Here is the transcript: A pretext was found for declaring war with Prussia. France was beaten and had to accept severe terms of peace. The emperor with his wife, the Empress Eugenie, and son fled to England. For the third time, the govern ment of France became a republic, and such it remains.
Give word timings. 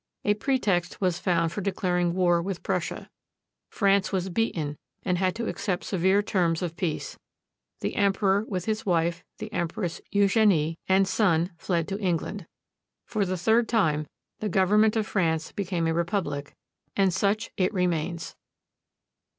A 0.25 0.33
pretext 0.33 0.99
was 0.99 1.19
found 1.19 1.51
for 1.51 1.61
declaring 1.61 2.15
war 2.15 2.41
with 2.41 2.63
Prussia. 2.63 3.07
France 3.69 4.11
was 4.11 4.29
beaten 4.29 4.75
and 5.03 5.19
had 5.19 5.35
to 5.35 5.47
accept 5.47 5.83
severe 5.83 6.23
terms 6.23 6.63
of 6.63 6.75
peace. 6.75 7.19
The 7.81 7.95
emperor 7.95 8.43
with 8.45 8.65
his 8.65 8.83
wife, 8.83 9.23
the 9.37 9.53
Empress 9.53 10.01
Eugenie, 10.09 10.79
and 10.89 11.07
son 11.07 11.51
fled 11.55 11.87
to 11.89 11.99
England. 12.01 12.47
For 13.05 13.25
the 13.25 13.37
third 13.37 13.69
time, 13.69 14.07
the 14.39 14.49
govern 14.49 14.81
ment 14.81 14.95
of 14.95 15.05
France 15.05 15.51
became 15.51 15.85
a 15.85 15.93
republic, 15.93 16.55
and 16.95 17.13
such 17.13 17.51
it 17.55 17.71
remains. 17.71 18.35